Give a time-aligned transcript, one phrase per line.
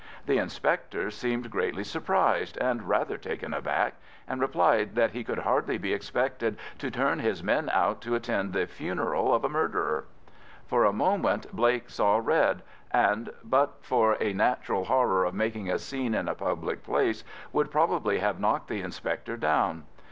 [0.25, 3.93] The inspector seemed greatly surprised and rather taken aback,
[4.27, 8.51] and replied that he could hardly be expected to turn his men out to attend
[8.51, 10.05] the funeral of a murderer.
[10.65, 15.77] For a moment Blake saw red, and but for a natural horror of making a
[15.77, 17.23] scene in a public place,
[17.53, 19.83] would probably have knocked the inspector down.